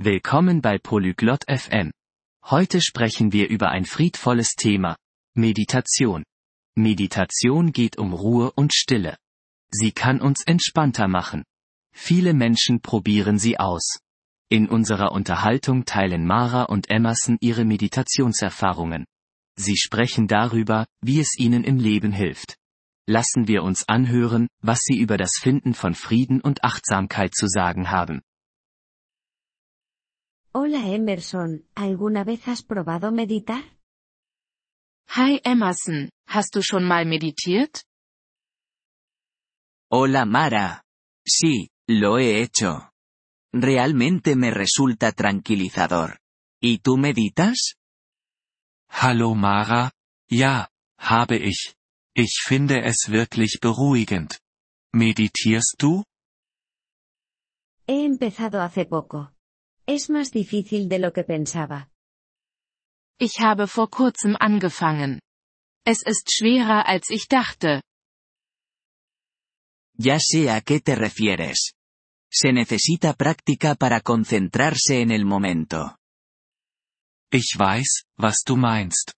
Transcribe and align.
Willkommen 0.00 0.62
bei 0.62 0.78
Polyglot 0.78 1.42
FM. 1.48 1.90
Heute 2.44 2.80
sprechen 2.80 3.32
wir 3.32 3.48
über 3.48 3.70
ein 3.70 3.84
friedvolles 3.84 4.54
Thema. 4.54 4.96
Meditation. 5.34 6.22
Meditation 6.76 7.72
geht 7.72 7.98
um 7.98 8.12
Ruhe 8.12 8.52
und 8.52 8.72
Stille. 8.72 9.16
Sie 9.72 9.90
kann 9.90 10.20
uns 10.20 10.44
entspannter 10.46 11.08
machen. 11.08 11.42
Viele 11.92 12.32
Menschen 12.32 12.80
probieren 12.80 13.40
sie 13.40 13.58
aus. 13.58 13.98
In 14.48 14.68
unserer 14.68 15.10
Unterhaltung 15.10 15.84
teilen 15.84 16.24
Mara 16.24 16.62
und 16.62 16.88
Emerson 16.90 17.36
ihre 17.40 17.64
Meditationserfahrungen. 17.64 19.04
Sie 19.56 19.76
sprechen 19.76 20.28
darüber, 20.28 20.86
wie 21.00 21.18
es 21.18 21.36
ihnen 21.36 21.64
im 21.64 21.78
Leben 21.78 22.12
hilft. 22.12 22.54
Lassen 23.08 23.48
wir 23.48 23.64
uns 23.64 23.88
anhören, 23.88 24.46
was 24.62 24.78
sie 24.84 24.96
über 25.00 25.16
das 25.16 25.32
Finden 25.40 25.74
von 25.74 25.96
Frieden 25.96 26.40
und 26.40 26.62
Achtsamkeit 26.62 27.34
zu 27.34 27.48
sagen 27.48 27.90
haben. 27.90 28.20
Hola 30.60 30.88
Emerson, 30.88 31.68
¿alguna 31.76 32.24
vez 32.24 32.48
has 32.48 32.64
probado 32.64 33.12
meditar? 33.12 33.78
Hi 35.06 35.40
Emerson, 35.44 36.10
hast 36.26 36.52
du 36.52 36.62
schon 36.64 36.84
mal 36.84 37.06
meditiert? 37.06 37.84
Hola 39.88 40.24
Mara. 40.24 40.82
Sí, 41.24 41.70
lo 41.86 42.18
he 42.18 42.42
hecho. 42.42 42.90
Realmente 43.52 44.34
me 44.34 44.50
resulta 44.50 45.12
tranquilizador. 45.12 46.18
¿Y 46.60 46.78
tú 46.78 46.96
meditas? 46.96 47.76
Hallo 48.88 49.36
Mara, 49.36 49.92
ja, 50.28 50.70
habe 50.98 51.36
ich. 51.36 51.76
Ich 52.16 52.42
finde 52.44 52.84
es 52.84 53.08
wirklich 53.08 53.60
beruhigend. 53.60 54.40
Meditierst 54.92 55.76
du? 55.78 56.02
He 57.86 58.04
empezado 58.04 58.60
hace 58.60 58.86
poco. 58.86 59.37
Es 59.88 60.10
más 60.10 60.30
difícil 60.32 60.90
de 60.90 60.98
lo 60.98 61.14
que 61.14 61.24
pensaba. 61.24 61.88
Ich 63.18 63.40
habe 63.40 63.66
vor 63.66 63.88
kurzem 63.88 64.36
angefangen. 64.38 65.18
Es 65.86 66.02
ist 66.02 66.30
schwerer 66.30 66.86
als 66.86 67.08
ich 67.08 67.26
dachte. 67.26 67.80
Ya 69.96 70.18
sé 70.20 70.50
a 70.50 70.60
qué 70.60 70.80
te 70.80 70.94
refieres. 70.94 71.72
Se 72.30 72.52
necesita 72.52 73.14
práctica 73.14 73.74
para 73.76 74.02
concentrarse 74.02 75.00
en 75.00 75.10
el 75.10 75.24
momento. 75.24 75.96
Ich 77.32 77.56
weiß, 77.58 78.04
was 78.18 78.42
du 78.44 78.56
meinst. 78.56 79.14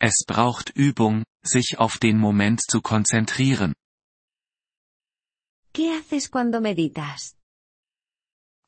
Es 0.00 0.24
braucht 0.26 0.70
Übung, 0.70 1.22
sich 1.44 1.78
auf 1.78 1.98
den 1.98 2.18
Moment 2.18 2.60
zu 2.60 2.82
konzentrieren. 2.82 3.72
¿Qué 5.72 5.96
haces 5.96 6.28
cuando 6.28 6.60
meditas? 6.60 7.36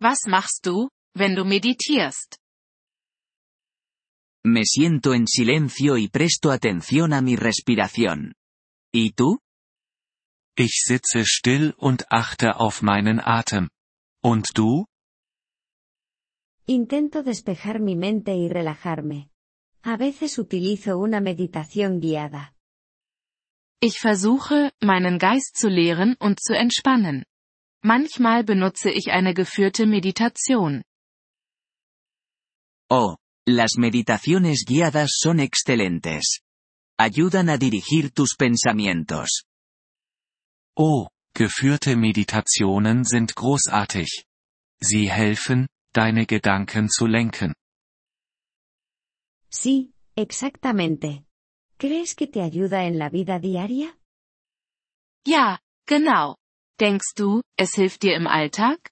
Was 0.00 0.26
machst 0.26 0.64
du, 0.64 0.88
wenn 1.14 1.34
du 1.34 1.44
meditierst? 1.44 2.36
Me 4.44 4.64
siento 4.64 5.12
en 5.12 5.26
silencio 5.26 5.98
y 5.98 6.08
presto 6.08 6.50
atención 6.50 7.12
a 7.12 7.20
mi 7.20 7.36
respiración. 7.36 8.34
¿Y 8.92 9.12
tú? 9.12 9.40
Ich 10.56 10.82
sitze 10.82 11.24
still 11.24 11.74
und 11.76 12.04
achte 12.10 12.50
auf 12.50 12.82
meinen 12.82 13.20
Atem. 13.22 13.68
Und 14.22 14.48
du? 14.54 14.86
Intento 16.66 17.22
despejar 17.22 17.80
mi 17.80 17.96
mente 17.96 18.34
y 18.34 18.48
relajarme. 18.48 19.30
A 19.82 19.96
veces 19.96 20.38
utilizo 20.38 20.98
una 20.98 21.20
meditación 21.20 22.00
guiada. 22.00 22.54
Ich 23.82 23.98
versuche, 23.98 24.72
meinen 24.80 25.18
Geist 25.18 25.56
zu 25.56 25.68
leeren 25.68 26.16
und 26.18 26.38
zu 26.40 26.54
entspannen. 26.54 27.24
Manchmal 27.82 28.44
benutze 28.44 28.90
ich 28.90 29.10
eine 29.10 29.32
geführte 29.32 29.86
Meditation. 29.86 30.82
Oh, 32.90 33.16
las 33.46 33.76
meditaciones 33.78 34.64
guiadas 34.66 35.12
son 35.20 35.38
excelentes. 35.38 36.40
Ayudan 36.98 37.48
a 37.48 37.56
dirigir 37.56 38.10
tus 38.10 38.34
pensamientos. 38.36 39.44
Oh, 40.76 41.08
geführte 41.32 41.96
Meditationen 41.96 43.04
sind 43.04 43.34
großartig. 43.36 44.24
Sie 44.82 45.08
helfen, 45.08 45.68
deine 45.94 46.26
Gedanken 46.26 46.88
zu 46.88 47.06
lenken. 47.06 47.54
Sí, 49.50 49.92
exactamente. 50.16 51.24
¿Crees 51.78 52.14
que 52.14 52.26
te 52.26 52.42
ayuda 52.42 52.84
en 52.86 52.98
la 52.98 53.08
vida 53.08 53.38
diaria? 53.38 53.96
Ja, 55.24 55.60
genau. 55.86 56.36
Denkst 56.78 57.14
du, 57.14 57.42
es 57.56 57.74
hilft 57.74 58.02
dir 58.02 58.16
im 58.16 58.26
Alltag? 58.26 58.90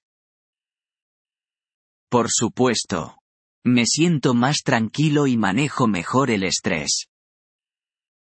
Por 2.09 2.29
supuesto. 2.29 3.18
Me 3.65 3.85
siento 3.85 4.33
más 4.33 4.63
tranquilo 4.63 5.27
y 5.27 5.37
manejo 5.37 5.87
mejor 5.87 6.31
el 6.31 6.43
estrés. 6.43 7.07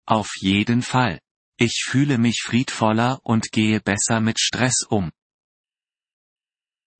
Auf 0.06 0.28
jeden 0.40 0.82
Fall. 0.82 1.20
Ich 1.58 1.84
fühle 1.88 2.18
mich 2.18 2.42
friedvoller 2.42 3.18
und 3.24 3.50
gehe 3.50 3.80
besser 3.80 4.20
mit 4.20 4.38
Stress 4.38 4.86
um. 4.88 5.10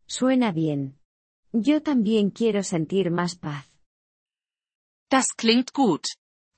Suena 0.09 0.51
bien. 0.53 0.99
Yo 1.53 1.83
también 1.83 2.31
quiero 2.31 2.63
sentir 2.63 3.11
más 3.11 3.37
paz. 3.37 3.67
Das 5.11 5.37
klingt 5.37 5.73
gut. 5.73 6.07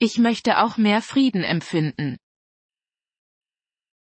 Ich 0.00 0.18
möchte 0.18 0.58
auch 0.58 0.78
mehr 0.78 1.02
Frieden 1.02 1.42
empfinden. 1.42 2.18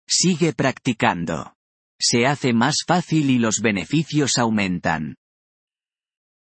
Sigue 0.07 0.53
practicando. 0.53 1.53
Se 1.99 2.27
hace 2.27 2.53
más 2.53 2.83
fácil 2.87 3.29
y 3.29 3.39
los 3.39 3.61
beneficios 3.61 4.37
aumentan. 4.37 5.15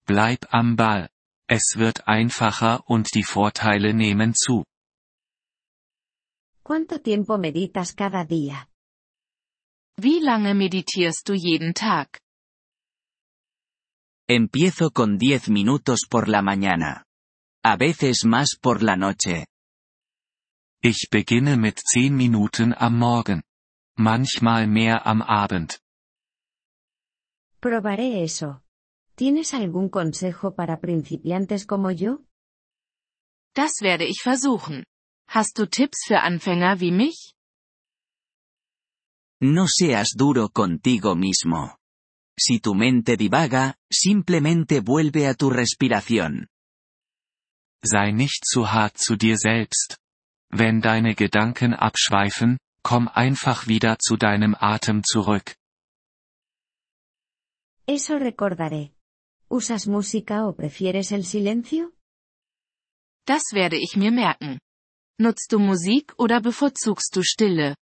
Bleib 0.09 0.47
am 0.49 0.75
Ball. 0.75 1.07
Es 1.47 1.75
wird 1.75 2.07
einfacher 2.07 2.81
und 2.89 3.13
die 3.13 3.21
Vorteile 3.21 3.93
nehmen 3.93 4.33
zu. 4.33 4.63
¿Cuánto 6.63 6.99
tiempo 6.99 7.37
meditas 7.37 7.93
cada 7.95 8.25
día? 8.25 8.67
Wie 10.01 10.19
lange 10.19 10.55
meditierst 10.55 11.29
du 11.29 11.35
jeden 11.35 11.75
Tag? 11.75 12.19
Empiezo 14.27 14.89
con 14.89 15.19
10 15.19 15.49
minutos 15.49 16.07
por 16.09 16.27
la 16.27 16.41
mañana. 16.41 17.03
A 17.63 17.75
veces 17.77 18.25
más 18.25 18.57
por 18.59 18.81
la 18.81 18.95
noche. 18.95 19.45
Ich 20.81 21.09
beginne 21.11 21.55
mit 21.55 21.79
10 21.93 22.15
Minuten 22.17 22.73
am 22.75 22.97
Morgen. 22.97 23.43
Manchmal 23.95 24.65
mehr 24.65 25.05
am 25.05 25.21
Abend. 25.21 25.79
Probaré 27.61 28.23
eso. 28.23 28.63
¿Tienes 29.19 29.53
algún 29.53 29.89
consejo 29.89 30.55
para 30.55 30.79
principiantes 30.79 31.65
como 31.65 31.91
yo? 31.91 32.23
Das 33.53 33.81
werde 33.81 34.05
ich 34.05 34.21
versuchen. 34.23 34.85
Hast 35.27 35.57
du 35.57 35.67
Tipps 35.67 36.05
für 36.07 36.21
Anfänger 36.21 36.79
wie 36.79 36.93
mich? 36.93 37.33
No 39.41 39.67
seas 39.67 40.13
duro 40.15 40.47
contigo 40.47 41.15
mismo. 41.15 41.75
Si 42.39 42.61
tu 42.61 42.75
mente 42.75 43.17
divaga, 43.17 43.75
simplemente 43.91 44.79
vuelve 44.79 45.27
a 45.27 45.33
tu 45.33 45.49
respiración. 45.49 46.47
Sei 47.83 48.13
nicht 48.13 48.45
zu 48.45 48.71
hart 48.71 48.97
zu 48.97 49.17
dir 49.17 49.35
selbst. 49.37 49.97
Wenn 50.49 50.79
deine 50.79 51.13
Gedanken 51.13 51.73
abschweifen, 51.73 52.57
komm 52.83 53.09
einfach 53.09 53.67
wieder 53.67 53.99
zu 53.99 54.15
deinem 54.15 54.55
Atem 54.57 55.03
zurück. 55.03 55.57
Eso 57.85 58.17
recordaré. 58.17 58.93
¿Usas 59.51 59.87
música 59.87 60.45
o 60.45 60.55
prefieres 60.55 61.11
el 61.11 61.25
silencio? 61.25 61.91
Das 63.25 63.51
werde 63.51 63.77
ich 63.77 63.97
mir 63.97 64.11
merken. 64.11 64.59
Nutzt 65.19 65.51
du 65.51 65.57
Musik 65.59 66.13
oder 66.17 66.39
bevorzugst 66.39 67.15
du 67.15 67.23
Stille? 67.23 67.75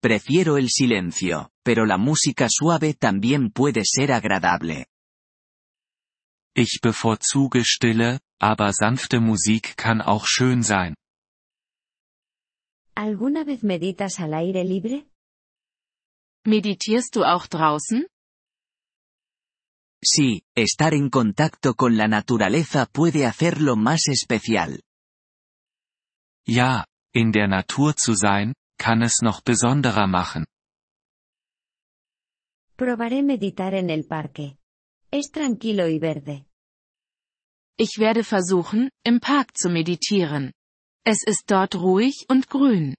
Prefiero 0.00 0.56
el 0.56 0.68
silencio, 0.70 1.50
pero 1.64 1.84
la 1.84 1.98
música 1.98 2.46
suave 2.48 2.94
también 2.94 3.50
puede 3.50 3.82
ser 3.84 4.12
agradable. 4.12 4.86
Ich 6.54 6.78
bevorzuge 6.80 7.64
Stille, 7.64 8.20
aber 8.40 8.72
sanfte 8.72 9.18
Musik 9.18 9.76
kann 9.76 10.00
auch 10.00 10.26
schön 10.26 10.62
sein. 10.62 10.94
¿Alguna 12.94 13.44
vez 13.44 13.64
meditas 13.64 14.20
al 14.20 14.32
aire 14.32 14.62
libre? 14.62 15.06
Meditierst 16.46 17.16
du 17.16 17.24
auch 17.24 17.48
draußen? 17.48 18.06
Sí, 20.08 20.42
estar 20.54 20.94
en 20.94 21.10
contacto 21.10 21.74
con 21.74 21.96
la 21.96 22.06
naturaleza 22.06 22.86
puede 22.86 23.26
hacerlo 23.26 23.74
más 23.74 24.06
especial. 24.06 24.80
Ja, 26.46 26.86
in 27.12 27.32
der 27.32 27.48
Natur 27.48 27.96
zu 27.96 28.14
sein, 28.14 28.54
kann 28.78 29.02
es 29.02 29.20
noch 29.20 29.42
besonderer 29.42 30.06
machen. 30.06 30.44
Probaré 32.76 33.24
meditar 33.24 33.74
en 33.74 33.90
el 33.90 34.06
parque. 34.06 34.58
Es 35.10 35.30
tranquilo 35.32 35.88
y 35.88 35.98
verde. 35.98 36.46
Ich 37.76 37.98
werde 37.98 38.22
versuchen, 38.22 38.90
im 39.04 39.18
Park 39.18 39.58
zu 39.58 39.68
meditieren. 39.68 40.52
Es 41.04 41.24
ist 41.26 41.50
dort 41.50 41.74
ruhig 41.74 42.26
und 42.28 42.48
grün. 42.48 42.94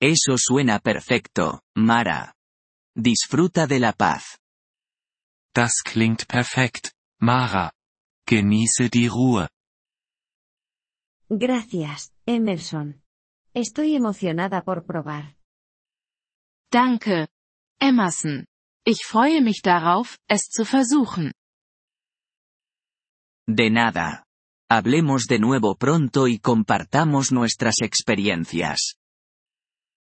Eso 0.00 0.36
suena 0.38 0.78
perfecto, 0.78 1.60
Mara. 1.76 2.32
Disfruta 2.96 3.66
de 3.66 3.80
la 3.80 3.92
paz. 3.92 4.38
Das 5.54 5.82
klingt 5.84 6.26
perfekt, 6.26 6.92
Mara. 7.20 7.70
Genieße 8.26 8.90
die 8.90 9.06
Ruhe. 9.06 9.48
Gracias, 11.28 12.12
Emerson. 12.26 13.02
Estoy 13.54 13.94
emocionada 13.94 14.62
por 14.62 14.84
probar. 14.84 15.36
Danke, 16.72 17.28
Emerson. 17.80 18.46
Ich 18.84 19.06
freue 19.06 19.40
mich 19.42 19.62
darauf, 19.62 20.18
es 20.28 20.48
zu 20.50 20.64
versuchen. 20.64 21.32
De 23.46 23.70
nada. 23.70 24.24
Hablemos 24.68 25.26
de 25.26 25.38
nuevo 25.38 25.76
pronto 25.76 26.26
y 26.26 26.40
compartamos 26.40 27.30
nuestras 27.30 27.76
experiencias. 27.80 28.96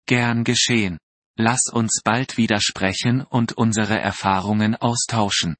Gern 0.06 0.44
geschehen. 0.44 0.98
Lass 1.36 1.68
uns 1.72 2.00
bald 2.04 2.36
wieder 2.36 2.60
sprechen 2.60 3.22
und 3.22 3.52
unsere 3.52 3.98
Erfahrungen 3.98 4.76
austauschen. 4.76 5.56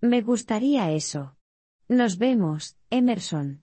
Me 0.00 0.22
gustaría 0.22 0.90
eso. 0.90 1.36
Nos 1.88 2.18
vemos, 2.18 2.76
Emerson. 2.90 3.62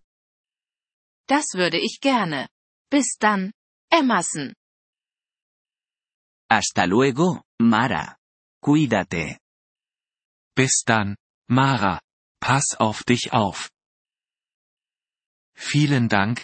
Das 1.27 1.53
würde 1.53 1.79
ich 1.79 1.99
gerne. 2.01 2.49
Bis 2.89 3.17
dann, 3.19 3.51
Emerson. 3.89 4.53
Hasta 6.49 6.85
luego, 6.85 7.41
Mara. 7.59 8.17
Cuídate. 8.61 9.39
Bis 10.55 10.83
dann, 10.85 11.15
Mara. 11.47 12.01
Pass 12.39 12.75
auf 12.77 13.03
dich 13.03 13.33
auf. 13.33 13.69
Vielen 15.55 16.09
Dank, 16.09 16.43